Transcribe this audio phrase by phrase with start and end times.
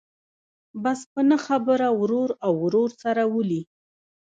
[0.83, 3.61] بس په نه خبره ورور او ورور سره ولي.